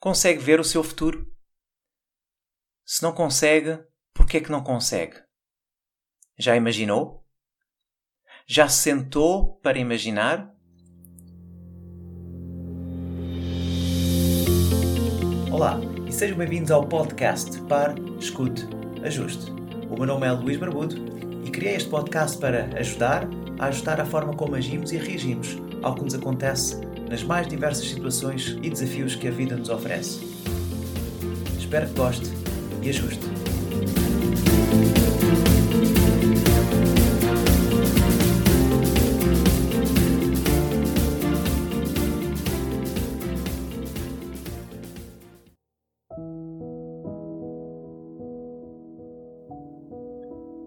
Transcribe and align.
Consegue 0.00 0.38
ver 0.38 0.60
o 0.60 0.64
seu 0.64 0.84
futuro? 0.84 1.26
Se 2.86 3.02
não 3.02 3.12
consegue, 3.12 3.80
por 4.14 4.26
que 4.26 4.36
é 4.36 4.40
que 4.40 4.50
não 4.50 4.62
consegue? 4.62 5.16
Já 6.38 6.54
imaginou? 6.54 7.26
Já 8.46 8.68
se 8.68 8.80
sentou 8.80 9.56
para 9.56 9.76
imaginar? 9.76 10.54
Olá 15.50 15.80
e 16.06 16.12
sejam 16.12 16.38
bem-vindos 16.38 16.70
ao 16.70 16.86
podcast 16.86 17.60
Par, 17.62 17.96
Escute, 18.20 18.68
Ajuste. 19.02 19.50
O 19.90 19.96
meu 19.96 20.06
nome 20.06 20.28
é 20.28 20.30
Luís 20.30 20.58
Barbudo 20.58 20.94
e 21.44 21.50
criei 21.50 21.74
este 21.74 21.90
podcast 21.90 22.38
para 22.38 22.66
ajudar 22.78 23.24
a 23.58 23.66
ajustar 23.66 24.00
a 24.00 24.06
forma 24.06 24.36
como 24.36 24.54
agimos 24.54 24.92
e 24.92 24.96
reagimos 24.96 25.56
ao 25.82 25.96
que 25.96 26.04
nos 26.04 26.14
acontece 26.14 26.76
nas 27.08 27.22
mais 27.22 27.48
diversas 27.48 27.88
situações 27.88 28.56
e 28.62 28.68
desafios 28.68 29.14
que 29.14 29.26
a 29.26 29.30
vida 29.30 29.56
nos 29.56 29.70
oferece. 29.70 30.20
Espero 31.58 31.86
que 31.86 31.94
goste 31.94 32.26
e 32.82 32.88
ajuste. 32.88 33.26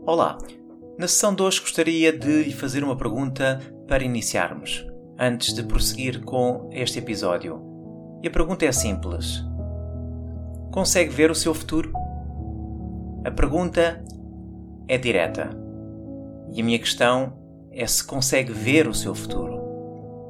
Olá, 0.04 0.38
na 0.98 1.08
sessão 1.08 1.34
de 1.34 1.42
hoje 1.42 1.62
gostaria 1.62 2.12
de 2.12 2.44
lhe 2.44 2.54
fazer 2.54 2.84
uma 2.84 2.98
pergunta 2.98 3.62
para 3.88 4.04
iniciarmos, 4.04 4.86
antes 5.22 5.54
de 5.54 5.62
prosseguir 5.62 6.24
com 6.24 6.68
este 6.72 6.98
episódio. 6.98 7.62
E 8.24 8.28
a 8.28 8.32
pergunta 8.32 8.66
é 8.66 8.72
simples: 8.72 9.46
Consegue 10.72 11.12
ver 11.12 11.30
o 11.30 11.36
seu 11.36 11.54
futuro? 11.54 11.94
A 13.24 13.30
pergunta 13.30 14.04
é 14.88 14.98
direta. 14.98 15.52
E 16.52 16.60
a 16.60 16.66
minha 16.66 16.80
questão 16.80 17.34
é 17.72 17.86
se 17.86 18.04
consegue 18.04 18.52
ver 18.52 18.88
o 18.88 18.96
seu 18.96 19.14
futuro. 19.14 19.62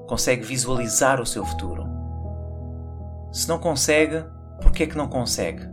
Consegue 0.07 0.43
visualizar 0.43 1.21
o 1.21 1.25
seu 1.25 1.45
futuro. 1.45 1.85
Se 3.31 3.47
não 3.47 3.59
consegue, 3.59 4.25
por 4.61 4.73
que 4.73 4.83
é 4.83 4.87
que 4.87 4.97
não 4.97 5.07
consegue? 5.07 5.63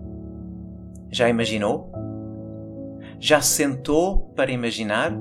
Já 1.11 1.29
imaginou? 1.29 1.91
Já 3.19 3.41
se 3.41 3.57
sentou 3.57 4.33
para 4.37 4.53
imaginar? 4.53 5.13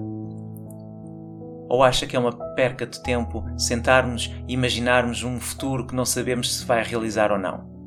Ou 1.70 1.84
acha 1.84 2.08
que 2.08 2.16
é 2.16 2.20
uma 2.20 2.32
perca 2.56 2.86
de 2.86 3.02
tempo 3.02 3.44
sentarmos 3.58 4.34
e 4.48 4.54
imaginarmos 4.54 5.24
um 5.24 5.40
futuro 5.40 5.86
que 5.86 5.96
não 5.96 6.06
sabemos 6.06 6.56
se 6.56 6.66
vai 6.66 6.84
realizar 6.84 7.32
ou 7.32 7.38
não? 7.38 7.78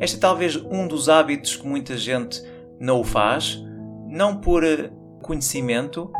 Este 0.00 0.16
é 0.16 0.20
talvez 0.20 0.56
um 0.56 0.86
dos 0.86 1.08
hábitos 1.08 1.56
que 1.56 1.66
muita 1.66 1.96
gente 1.96 2.42
não 2.78 3.00
o 3.00 3.04
faz, 3.04 3.62
não 4.08 4.36
por 4.36 4.64
eh, 4.64 4.90
conhecimento, 5.22 6.10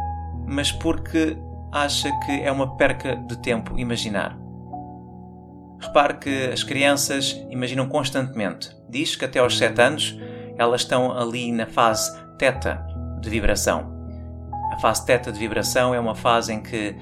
mas 0.46 0.72
porque 0.72 1.36
acha 1.72 2.10
que 2.24 2.32
é 2.42 2.50
uma 2.50 2.76
perca 2.76 3.16
de 3.16 3.38
tempo 3.38 3.78
imaginar. 3.78 4.38
Repare 5.80 6.18
que 6.18 6.44
as 6.52 6.62
crianças 6.62 7.42
imaginam 7.50 7.88
constantemente. 7.88 8.70
Diz 8.88 9.16
que 9.16 9.24
até 9.24 9.38
aos 9.38 9.56
7 9.56 9.80
anos 9.80 10.18
elas 10.58 10.82
estão 10.82 11.16
ali 11.16 11.50
na 11.52 11.66
fase 11.66 12.12
teta 12.36 12.86
de 13.20 13.30
vibração. 13.30 13.99
Fase 14.80 15.04
teta 15.04 15.30
de 15.30 15.38
vibração 15.38 15.94
é 15.94 16.00
uma 16.00 16.14
fase 16.14 16.52
em 16.52 16.62
que 16.62 16.96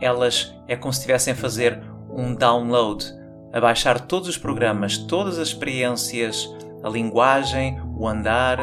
elas 0.00 0.54
é 0.68 0.76
como 0.76 0.92
se 0.92 1.00
estivessem 1.00 1.32
a 1.32 1.36
fazer 1.36 1.82
um 2.10 2.34
download, 2.34 3.04
a 3.52 3.60
baixar 3.60 4.00
todos 4.00 4.28
os 4.28 4.38
programas, 4.38 4.98
todas 4.98 5.38
as 5.38 5.48
experiências, 5.48 6.48
a 6.82 6.88
linguagem, 6.88 7.80
o 7.96 8.06
andar, 8.06 8.58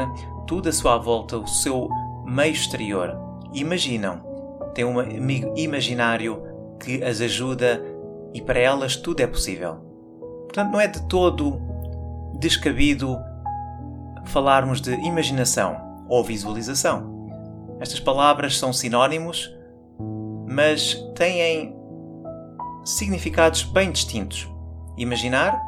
tudo 0.48 0.70
à 0.70 0.72
sua 0.72 0.98
volta, 0.98 1.38
o 1.38 1.48
seu 1.48 1.90
meio 2.26 2.54
exterior. 2.54 3.18
Imaginam, 3.54 4.22
têm 4.74 4.86
um 4.86 5.00
amigo 5.00 5.54
imaginário 5.58 6.42
que 6.80 7.04
as 7.04 7.20
ajuda 7.20 7.84
e 8.34 8.42
para 8.42 8.60
elas 8.60 8.96
tudo 8.96 9.20
é 9.20 9.28
possível. 9.28 9.76
Portanto, 10.44 10.72
não 10.72 10.80
é 10.80 10.88
de 10.88 11.02
todo 11.08 11.62
descabido 12.40 13.18
falarmos 14.26 14.80
de 14.80 14.94
imaginação 15.06 16.06
ou 16.08 16.24
visualização. 16.24 17.21
Estas 17.82 18.00
palavras 18.00 18.60
são 18.60 18.72
sinónimos, 18.72 19.52
mas 20.48 20.94
têm 21.16 21.76
significados 22.86 23.64
bem 23.64 23.92
distintos. 23.92 24.48
Imaginar 24.96 25.60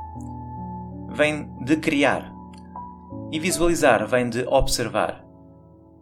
vem 1.09 1.49
de 1.65 1.75
criar 1.77 2.31
e 3.31 3.39
visualizar 3.39 4.05
vem 4.05 4.29
de 4.29 4.45
observar. 4.47 5.25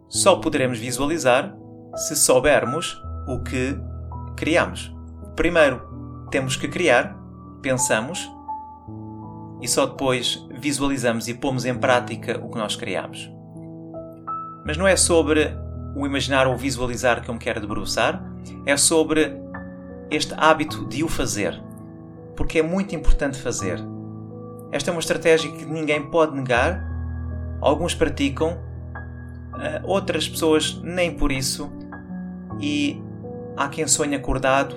Só 0.06 0.36
poderemos 0.36 0.78
visualizar 0.78 1.56
se 1.96 2.14
soubermos 2.14 2.94
o 3.26 3.42
que 3.42 3.74
criamos. 4.36 4.94
Primeiro 5.34 5.80
temos 6.30 6.56
que 6.56 6.68
criar, 6.68 7.16
pensamos 7.62 8.30
e 9.62 9.68
só 9.68 9.86
depois 9.86 10.46
visualizamos 10.50 11.26
e 11.26 11.32
pomos 11.32 11.64
em 11.64 11.74
prática 11.74 12.38
o 12.44 12.50
que 12.50 12.58
nós 12.58 12.76
criamos. 12.76 13.32
Mas 14.66 14.76
não 14.76 14.86
é 14.86 14.94
sobre 14.94 15.61
o 15.94 16.06
imaginar 16.06 16.46
ou 16.46 16.56
visualizar 16.56 17.22
que 17.22 17.28
eu 17.28 17.34
me 17.34 17.40
quero 17.40 17.60
debruçar, 17.60 18.22
é 18.66 18.76
sobre 18.76 19.36
este 20.10 20.34
hábito 20.36 20.84
de 20.86 21.02
o 21.04 21.08
fazer. 21.08 21.60
Porque 22.36 22.58
é 22.58 22.62
muito 22.62 22.94
importante 22.94 23.38
fazer. 23.38 23.78
Esta 24.70 24.90
é 24.90 24.92
uma 24.92 25.00
estratégia 25.00 25.50
que 25.50 25.64
ninguém 25.64 26.10
pode 26.10 26.34
negar, 26.34 26.82
alguns 27.60 27.94
praticam, 27.94 28.58
eh, 29.60 29.82
outras 29.84 30.28
pessoas 30.28 30.80
nem 30.82 31.14
por 31.14 31.30
isso, 31.30 31.70
e 32.58 33.02
há 33.56 33.68
quem 33.68 33.86
sonhe 33.86 34.14
acordado, 34.14 34.74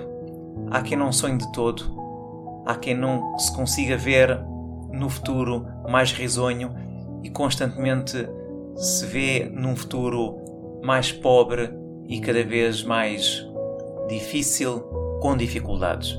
há 0.70 0.82
quem 0.82 0.98
não 0.98 1.12
sonhe 1.12 1.38
de 1.38 1.50
todo, 1.52 2.62
há 2.66 2.74
quem 2.74 2.94
não 2.94 3.38
se 3.38 3.54
consiga 3.54 3.96
ver 3.96 4.38
no 4.92 5.08
futuro 5.08 5.66
mais 5.88 6.12
risonho 6.12 6.74
e 7.22 7.30
constantemente 7.30 8.28
se 8.76 9.06
vê 9.06 9.50
num 9.52 9.74
futuro 9.74 10.45
mais 10.82 11.12
pobre 11.12 11.70
e 12.08 12.20
cada 12.20 12.42
vez 12.44 12.82
mais 12.82 13.46
difícil, 14.08 14.80
com 15.20 15.36
dificuldades. 15.36 16.16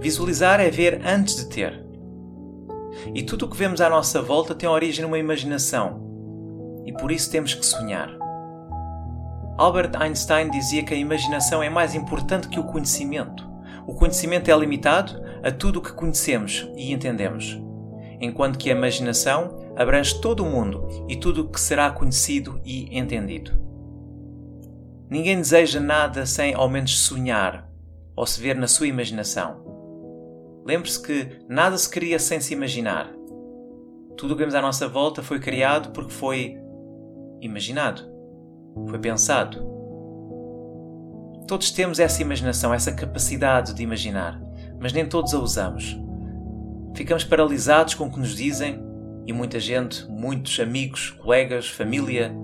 Visualizar 0.00 0.60
é 0.60 0.68
ver 0.68 1.00
antes 1.06 1.36
de 1.36 1.48
ter. 1.48 1.84
E 3.14 3.22
tudo 3.22 3.46
o 3.46 3.48
que 3.48 3.56
vemos 3.56 3.80
à 3.80 3.88
nossa 3.88 4.20
volta 4.20 4.54
tem 4.54 4.68
origem 4.68 5.02
numa 5.02 5.18
imaginação. 5.18 6.02
E 6.84 6.92
por 6.92 7.10
isso 7.10 7.30
temos 7.30 7.54
que 7.54 7.64
sonhar. 7.64 8.10
Albert 9.56 9.92
Einstein 10.00 10.50
dizia 10.50 10.82
que 10.82 10.92
a 10.92 10.96
imaginação 10.96 11.62
é 11.62 11.70
mais 11.70 11.94
importante 11.94 12.48
que 12.48 12.60
o 12.60 12.64
conhecimento. 12.64 13.48
O 13.86 13.94
conhecimento 13.94 14.50
é 14.50 14.56
limitado 14.56 15.22
a 15.42 15.50
tudo 15.50 15.78
o 15.78 15.82
que 15.82 15.92
conhecemos 15.92 16.68
e 16.76 16.92
entendemos, 16.92 17.60
enquanto 18.20 18.58
que 18.58 18.70
a 18.70 18.74
imaginação 18.74 19.63
abrange 19.76 20.20
todo 20.20 20.44
o 20.44 20.46
mundo 20.46 20.88
e 21.08 21.16
tudo 21.16 21.42
o 21.42 21.48
que 21.48 21.60
será 21.60 21.90
conhecido 21.90 22.60
e 22.64 22.96
entendido. 22.96 23.52
Ninguém 25.10 25.36
deseja 25.36 25.80
nada 25.80 26.26
sem 26.26 26.54
ao 26.54 26.68
menos 26.68 26.98
sonhar 27.00 27.68
ou 28.16 28.26
se 28.26 28.40
ver 28.40 28.56
na 28.56 28.66
sua 28.66 28.86
imaginação. 28.86 29.62
Lembre-se 30.64 31.02
que 31.02 31.44
nada 31.48 31.76
se 31.76 31.88
cria 31.88 32.18
sem 32.18 32.40
se 32.40 32.54
imaginar. 32.54 33.12
Tudo 34.16 34.32
o 34.32 34.36
que 34.36 34.42
vemos 34.42 34.54
à 34.54 34.62
nossa 34.62 34.88
volta 34.88 35.22
foi 35.22 35.40
criado 35.40 35.90
porque 35.90 36.12
foi 36.12 36.56
imaginado, 37.40 38.02
foi 38.88 38.98
pensado. 38.98 39.58
Todos 41.46 41.70
temos 41.70 41.98
essa 41.98 42.22
imaginação, 42.22 42.72
essa 42.72 42.92
capacidade 42.92 43.74
de 43.74 43.82
imaginar 43.82 44.44
mas 44.84 44.92
nem 44.92 45.06
todos 45.06 45.32
a 45.32 45.38
usamos. 45.38 45.98
Ficamos 46.94 47.24
paralisados 47.24 47.94
com 47.94 48.04
o 48.04 48.10
que 48.10 48.18
nos 48.18 48.36
dizem 48.36 48.83
e 49.26 49.32
muita 49.32 49.58
gente, 49.58 50.04
muitos 50.10 50.58
amigos, 50.60 51.10
colegas, 51.10 51.68
família. 51.68 52.34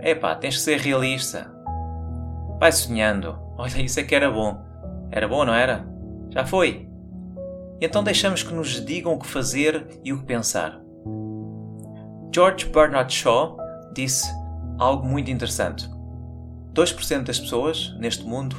Epá, 0.00 0.34
tens 0.34 0.56
que 0.56 0.62
ser 0.62 0.78
realista. 0.78 1.52
Vai 2.58 2.72
sonhando. 2.72 3.38
Olha, 3.56 3.82
isso 3.82 3.98
é 3.98 4.02
que 4.02 4.14
era 4.14 4.30
bom. 4.30 4.58
Era 5.10 5.26
bom, 5.26 5.44
não 5.44 5.54
era? 5.54 5.86
Já 6.30 6.46
foi. 6.46 6.88
Então 7.80 8.04
deixamos 8.04 8.42
que 8.42 8.54
nos 8.54 8.84
digam 8.84 9.14
o 9.14 9.18
que 9.18 9.26
fazer 9.26 10.00
e 10.04 10.12
o 10.12 10.18
que 10.18 10.26
pensar. 10.26 10.80
George 12.32 12.66
Bernard 12.66 13.12
Shaw 13.12 13.56
disse 13.92 14.28
algo 14.78 15.04
muito 15.06 15.30
interessante. 15.30 15.88
2% 16.74 17.24
das 17.24 17.40
pessoas 17.40 17.96
neste 17.98 18.24
mundo 18.24 18.56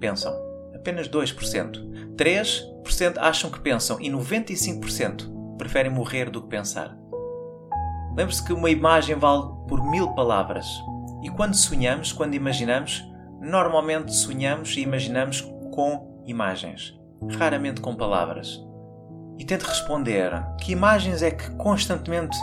pensam. 0.00 0.34
Apenas 0.74 1.08
2%. 1.08 2.16
3% 2.16 3.18
acham 3.18 3.50
que 3.50 3.60
pensam 3.60 4.00
e 4.00 4.10
95% 4.10 5.31
preferem 5.62 5.92
morrer 5.92 6.28
do 6.28 6.42
que 6.42 6.48
pensar. 6.48 6.96
Lembre-se 8.16 8.44
que 8.44 8.52
uma 8.52 8.68
imagem 8.68 9.14
vale 9.14 9.44
por 9.68 9.80
mil 9.88 10.08
palavras. 10.08 10.66
E 11.22 11.30
quando 11.30 11.54
sonhamos, 11.54 12.12
quando 12.12 12.34
imaginamos, 12.34 13.04
normalmente 13.40 14.12
sonhamos 14.12 14.76
e 14.76 14.80
imaginamos 14.80 15.40
com 15.72 16.20
imagens, 16.26 16.98
raramente 17.38 17.80
com 17.80 17.94
palavras. 17.94 18.60
e 19.38 19.44
tente 19.44 19.64
responder 19.64 20.30
que 20.60 20.72
imagens 20.72 21.22
é 21.22 21.30
que 21.30 21.50
constantemente 21.52 22.36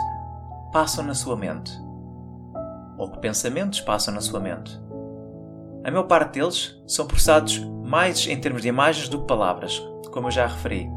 passam 0.72 1.04
na 1.04 1.14
sua 1.14 1.36
mente. 1.36 1.72
Ou 2.98 3.10
que 3.10 3.18
pensamentos 3.20 3.80
passam 3.80 4.12
na 4.12 4.20
sua 4.20 4.40
mente. 4.40 4.78
A 5.84 5.90
maior 5.90 6.04
parte 6.04 6.38
deles 6.38 6.76
são 6.86 7.06
processados 7.06 7.58
mais 7.84 8.26
em 8.26 8.38
termos 8.38 8.62
de 8.62 8.68
imagens 8.68 9.08
do 9.08 9.20
que 9.20 9.26
palavras, 9.26 9.80
como 10.10 10.26
eu 10.26 10.30
já 10.30 10.46
referi. 10.46 10.90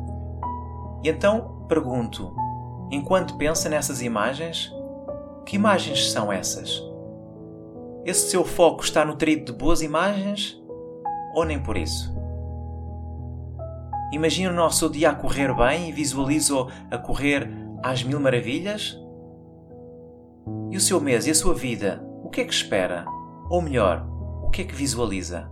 E 1.04 1.10
então 1.10 1.53
pergunto: 1.68 2.36
enquanto 2.92 3.38
pensa 3.38 3.70
nessas 3.70 4.02
imagens, 4.02 4.72
que 5.46 5.56
imagens 5.56 6.12
são 6.12 6.32
essas? 6.32 6.82
Esse 8.06 8.30
seu 8.30 8.44
foco 8.44 8.84
está 8.84 9.06
nutrido 9.06 9.52
de 9.52 9.58
boas 9.58 9.82
imagens 9.82 10.62
ou 11.34 11.46
nem 11.46 11.62
por 11.62 11.78
isso? 11.78 12.14
Imagina 14.12 14.64
o 14.64 14.70
seu 14.70 14.90
dia 14.90 15.10
a 15.10 15.16
correr 15.16 15.54
bem 15.56 15.90
e 15.90 15.92
visualiza-o 15.92 16.68
a 16.92 16.98
correr 16.98 17.50
às 17.82 18.04
mil 18.04 18.20
maravilhas? 18.20 19.00
E 20.70 20.78
o 20.78 20.82
seu 20.82 21.00
mês 21.00 21.26
e 21.26 21.32
a 21.32 21.36
sua 21.36 21.54
vida, 21.54 22.06
o 22.24 22.30
que 22.30 22.42
é 22.42 22.46
que 22.46 22.54
espera? 22.54 23.06
Ou 23.50 23.62
melhor, 23.62 24.06
o 24.44 24.50
que 24.50 24.62
é 24.62 24.66
que 24.66 24.76
visualiza? 24.76 25.50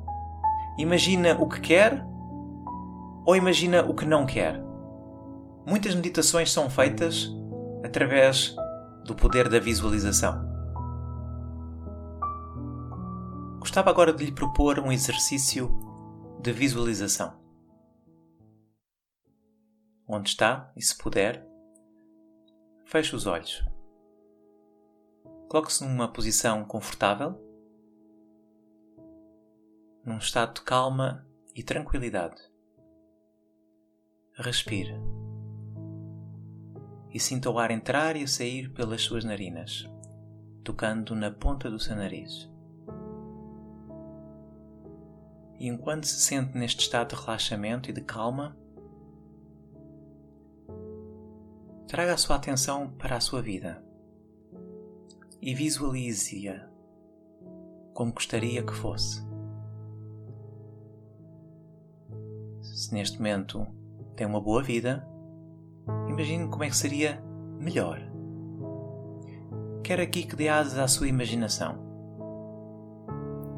Imagina 0.77 1.37
o 1.39 1.47
que 1.47 1.59
quer 1.59 2.05
ou 3.25 3.35
imagina 3.35 3.83
o 3.83 3.93
que 3.93 4.05
não 4.05 4.25
quer? 4.25 4.61
Muitas 5.65 5.93
meditações 5.93 6.51
são 6.51 6.69
feitas 6.69 7.29
através 7.85 8.55
do 9.05 9.15
poder 9.15 9.47
da 9.47 9.59
visualização. 9.59 10.49
Gostava 13.59 13.91
agora 13.91 14.11
de 14.11 14.25
lhe 14.25 14.31
propor 14.31 14.79
um 14.79 14.91
exercício 14.91 15.69
de 16.41 16.51
visualização. 16.51 17.39
Onde 20.07 20.29
está, 20.29 20.71
e 20.75 20.81
se 20.81 20.97
puder, 20.97 21.47
feche 22.85 23.15
os 23.15 23.27
olhos. 23.27 23.63
Coloque-se 25.47 25.85
numa 25.85 26.11
posição 26.11 26.65
confortável, 26.65 27.39
num 30.03 30.17
estado 30.17 30.55
de 30.55 30.61
calma 30.63 31.25
e 31.55 31.61
tranquilidade. 31.61 32.41
Respire 34.33 35.20
e 37.13 37.19
sinta 37.19 37.49
o 37.49 37.59
ar 37.59 37.71
entrar 37.71 38.15
e 38.15 38.27
sair 38.27 38.69
pelas 38.69 39.01
suas 39.01 39.23
narinas, 39.23 39.89
tocando 40.63 41.13
na 41.15 41.29
ponta 41.29 41.69
do 41.69 41.79
seu 41.79 41.95
nariz. 41.95 42.49
E 45.59 45.67
enquanto 45.67 46.07
se 46.07 46.21
sente 46.21 46.57
neste 46.57 46.81
estado 46.81 47.15
de 47.15 47.21
relaxamento 47.21 47.89
e 47.89 47.93
de 47.93 48.01
calma, 48.01 48.57
traga 51.87 52.13
a 52.13 52.17
sua 52.17 52.37
atenção 52.37 52.89
para 52.97 53.17
a 53.17 53.19
sua 53.19 53.41
vida 53.41 53.83
e 55.41 55.53
visualize-a 55.53 56.69
como 57.93 58.13
gostaria 58.13 58.63
que 58.63 58.73
fosse. 58.73 59.21
Se 62.61 62.93
neste 62.93 63.17
momento 63.17 63.67
tem 64.15 64.25
uma 64.25 64.39
boa 64.39 64.63
vida, 64.63 65.07
imagine 66.11 66.47
como 66.47 66.63
é 66.63 66.69
que 66.69 66.75
seria 66.75 67.21
melhor. 67.57 67.99
Quero 69.83 70.01
aqui 70.01 70.23
que 70.23 70.35
dê 70.35 70.47
asas 70.49 70.77
à 70.77 70.87
sua 70.87 71.07
imaginação 71.07 71.79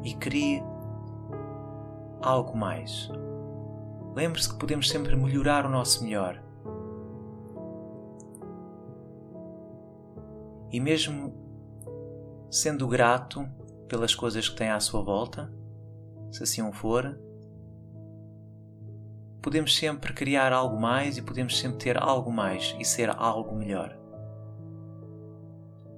e 0.02 0.14
crie 0.14 0.62
algo 2.22 2.56
mais. 2.56 3.10
Lembre-se 4.14 4.48
que 4.48 4.58
podemos 4.58 4.88
sempre 4.88 5.16
melhorar 5.16 5.66
o 5.66 5.68
nosso 5.68 6.04
melhor. 6.04 6.40
E 10.70 10.80
mesmo 10.80 11.34
sendo 12.50 12.86
grato 12.86 13.46
pelas 13.88 14.14
coisas 14.14 14.48
que 14.48 14.56
tem 14.56 14.70
à 14.70 14.80
sua 14.80 15.02
volta, 15.02 15.52
se 16.30 16.42
assim 16.42 16.72
for, 16.72 17.18
podemos 19.44 19.76
sempre 19.76 20.14
criar 20.14 20.54
algo 20.54 20.80
mais 20.80 21.18
e 21.18 21.22
podemos 21.22 21.58
sempre 21.58 21.76
ter 21.76 22.02
algo 22.02 22.32
mais 22.32 22.74
e 22.80 22.84
ser 22.84 23.10
algo 23.10 23.54
melhor. 23.54 23.94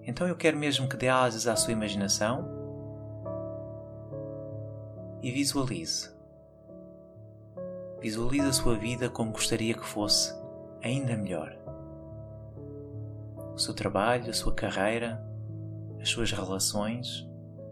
Então 0.03 0.27
eu 0.27 0.35
quero 0.35 0.59
mesmo 0.59 0.89
que 0.89 0.97
dê 0.97 1.09
asas 1.09 1.47
à 1.47 1.55
sua 1.55 1.73
imaginação 1.73 2.45
e 5.23 5.31
visualize. 5.31 6.11
Visualize 8.01 8.49
a 8.49 8.53
sua 8.53 8.77
vida 8.77 9.09
como 9.09 9.31
gostaria 9.31 9.75
que 9.75 9.87
fosse 9.87 10.35
ainda 10.83 11.17
melhor. 11.17 11.57
O 13.55 13.59
seu 13.59 13.73
trabalho, 13.73 14.29
a 14.29 14.35
sua 14.35 14.55
carreira, 14.55 15.25
as 16.01 16.09
suas 16.09 16.33
relações, 16.33 17.25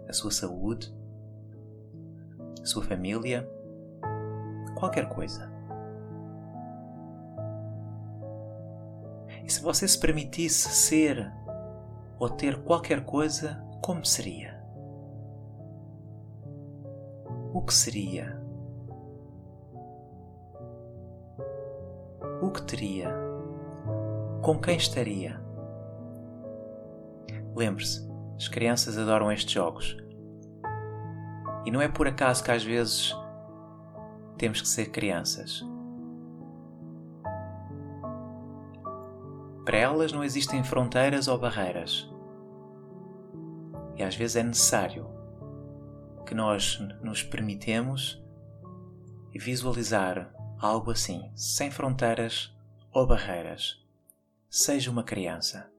a 0.09 0.12
sua 0.12 0.31
saúde, 0.31 0.94
a 2.62 2.65
sua 2.65 2.85
família, 2.85 3.49
qualquer 4.77 5.09
coisa. 5.09 5.54
Se 9.55 9.62
você 9.62 9.87
se 9.87 9.97
permitisse 9.97 10.69
ser 10.69 11.33
ou 12.19 12.29
ter 12.29 12.61
qualquer 12.65 13.05
coisa, 13.05 13.65
como 13.81 14.05
seria? 14.05 14.61
O 17.53 17.62
que 17.62 17.73
seria? 17.73 18.37
O 22.43 22.51
que 22.51 22.62
teria? 22.62 23.15
Com 24.43 24.59
quem 24.59 24.77
estaria? 24.77 25.41
Lembre-se, 27.55 28.11
as 28.37 28.49
crianças 28.49 28.99
adoram 28.99 29.31
estes 29.31 29.53
jogos. 29.53 29.97
E 31.65 31.71
não 31.71 31.81
é 31.81 31.87
por 31.87 32.09
acaso 32.09 32.43
que 32.43 32.51
às 32.51 32.65
vezes 32.65 33.15
temos 34.37 34.61
que 34.61 34.67
ser 34.67 34.87
crianças. 34.87 35.65
Para 39.65 39.79
elas 39.79 40.13
não 40.13 40.23
existem 40.23 40.63
fronteiras 40.63 41.27
ou 41.27 41.39
barreiras. 41.39 42.11
E 43.97 44.03
às 44.03 44.15
vezes 44.15 44.37
é 44.37 44.43
necessário 44.43 45.09
que 46.27 46.35
nós 46.35 46.79
nos 47.03 47.23
permitemos 47.23 48.23
visualizar 49.39 50.33
algo 50.59 50.91
assim, 50.91 51.31
sem 51.35 51.71
fronteiras 51.71 52.55
ou 52.93 53.07
barreiras. 53.07 53.83
Seja 54.49 54.91
uma 54.91 55.03
criança. 55.03 55.71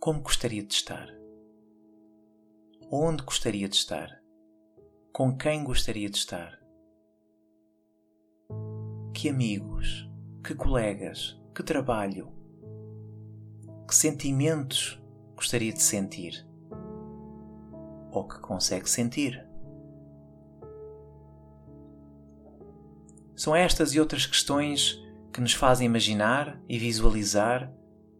Como 0.00 0.20
gostaria 0.20 0.62
de 0.62 0.74
estar? 0.74 1.08
Onde 2.90 3.22
gostaria 3.22 3.68
de 3.68 3.76
estar? 3.76 4.20
Com 5.12 5.36
quem 5.36 5.62
gostaria 5.62 6.08
de 6.08 6.16
estar? 6.16 6.58
Que 9.12 9.28
amigos, 9.28 10.08
que 10.44 10.54
colegas, 10.54 11.40
que 11.54 11.62
trabalho? 11.62 12.32
Que 13.86 13.94
sentimentos 13.94 15.02
gostaria 15.34 15.72
de 15.72 15.82
sentir? 15.82 16.46
Ou 18.10 18.26
que 18.26 18.38
consegue 18.40 18.88
sentir? 18.88 19.46
São 23.36 23.54
estas 23.54 23.94
e 23.94 24.00
outras 24.00 24.26
questões 24.26 25.00
que 25.32 25.40
nos 25.40 25.52
fazem 25.52 25.86
imaginar 25.86 26.60
e 26.68 26.78
visualizar 26.78 27.72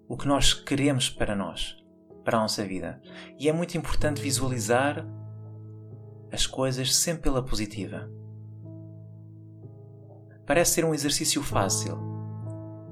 o 0.07 0.17
que 0.17 0.29
nós 0.29 0.55
queremos 0.55 1.11
para 1.11 1.35
nós, 1.35 1.77
para 2.25 2.39
a 2.39 2.41
nossa 2.41 2.65
vida. 2.65 3.03
E 3.39 3.49
é 3.49 3.53
muito 3.53 3.77
importante 3.77 4.23
visualizar 4.23 5.05
as 6.31 6.47
coisas 6.47 6.95
sempre 6.95 7.25
pela 7.25 7.45
positiva. 7.45 8.09
Parece 10.47 10.75
ser 10.75 10.85
um 10.85 10.95
exercício 10.95 11.43
fácil, 11.43 11.99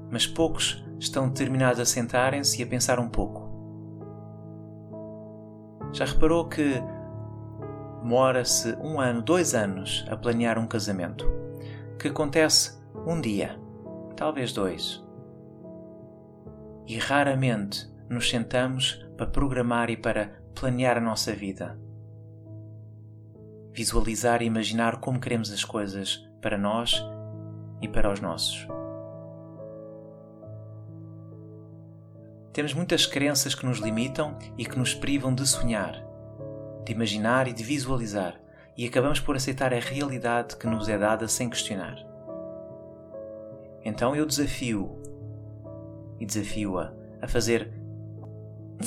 mas 0.09 0.25
poucos 0.25 0.83
estão 0.99 1.27
determinados 1.27 1.79
a 1.79 1.85
sentarem-se 1.85 2.59
e 2.59 2.63
a 2.63 2.67
pensar 2.67 2.99
um 2.99 3.09
pouco. 3.09 3.47
Já 5.93 6.05
reparou 6.05 6.47
que 6.47 6.81
demora-se 8.01 8.73
um 8.77 9.01
ano, 9.01 9.21
dois 9.21 9.53
anos 9.53 10.05
a 10.09 10.15
planear 10.15 10.57
um 10.57 10.65
casamento, 10.65 11.29
que 11.99 12.07
acontece 12.07 12.77
um 13.05 13.19
dia, 13.19 13.59
talvez 14.15 14.53
dois. 14.53 15.03
E 16.87 16.97
raramente 16.97 17.85
nos 18.09 18.29
sentamos 18.29 19.05
para 19.17 19.27
programar 19.27 19.89
e 19.89 19.97
para 19.97 20.41
planear 20.55 20.97
a 20.97 21.01
nossa 21.01 21.33
vida. 21.33 21.77
Visualizar 23.73 24.41
e 24.41 24.45
imaginar 24.45 25.01
como 25.01 25.19
queremos 25.19 25.51
as 25.51 25.65
coisas 25.65 26.25
para 26.41 26.57
nós 26.57 27.03
e 27.81 27.87
para 27.87 28.11
os 28.11 28.21
nossos. 28.21 28.76
Temos 32.57 32.73
muitas 32.73 33.05
crenças 33.05 33.53
que 33.53 33.67
nos 33.67 33.77
limitam 33.77 34.35
e 34.57 34.65
que 34.65 34.79
nos 34.79 34.91
privam 34.91 35.31
de 35.31 35.45
sonhar, 35.45 36.03
de 36.83 36.91
imaginar 36.91 37.47
e 37.47 37.53
de 37.53 37.63
visualizar, 37.63 38.33
e 38.75 38.83
acabamos 38.83 39.19
por 39.19 39.35
aceitar 39.35 39.71
a 39.71 39.79
realidade 39.79 40.57
que 40.57 40.65
nos 40.65 40.89
é 40.89 40.97
dada 40.97 41.27
sem 41.27 41.51
questionar. 41.51 42.03
Então 43.85 44.15
eu 44.15 44.25
desafio 44.25 44.89
e 46.19 46.25
desafio-a 46.25 46.91
a 47.21 47.27
fazer 47.27 47.71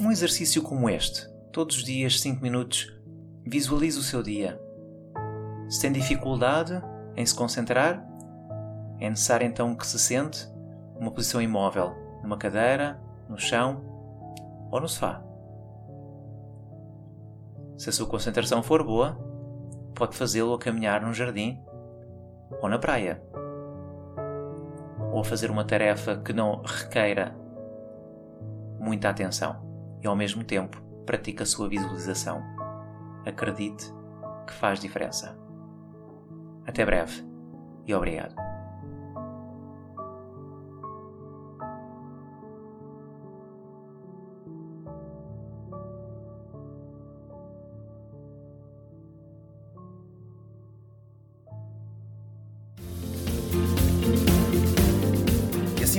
um 0.03 0.11
exercício 0.11 0.63
como 0.63 0.91
este. 0.91 1.31
Todos 1.53 1.77
os 1.77 1.85
dias, 1.85 2.21
5 2.21 2.43
minutos, 2.43 2.93
visualize 3.47 3.97
o 3.97 4.03
seu 4.03 4.21
dia. 4.21 4.61
Se 5.69 5.81
tem 5.81 5.93
dificuldade 5.93 6.83
em 7.17 7.25
se 7.25 7.37
concentrar, 7.37 8.05
é 8.99 9.09
necessário 9.09 9.47
então 9.47 9.77
que 9.77 9.87
se 9.87 9.97
sente 9.97 10.45
numa 10.99 11.13
posição 11.13 11.41
imóvel, 11.41 11.95
numa 12.21 12.37
cadeira, 12.37 13.01
no 13.31 13.39
chão 13.39 13.81
ou 14.71 14.81
no 14.81 14.89
sofá. 14.89 15.23
Se 17.79 17.89
a 17.89 17.93
sua 17.93 18.07
concentração 18.07 18.63
for 18.63 18.85
boa, 18.85 19.17
pode 19.95 20.17
fazê-lo 20.17 20.53
a 20.53 20.59
caminhar 20.59 21.01
num 21.01 21.15
jardim 21.15 21.63
ou 22.61 22.69
na 22.69 22.79
praia. 22.79 23.23
Ou 25.13 25.21
a 25.21 25.25
fazer 25.25 25.51
uma 25.51 25.65
tarefa 25.65 26.17
que 26.19 26.33
não 26.33 26.63
requeira 26.63 27.35
muita 28.79 29.09
atenção 29.09 29.63
e 30.03 30.07
ao 30.07 30.17
mesmo 30.17 30.45
tempo 30.45 30.83
pratique 31.07 31.43
a 31.43 31.47
sua 31.47 31.69
visualização. 31.69 32.43
Acredite 33.25 33.93
que 34.47 34.53
faz 34.53 34.81
diferença. 34.81 35.39
Até 36.67 36.85
breve 36.85 37.25
e 37.87 37.95
obrigado. 37.95 38.50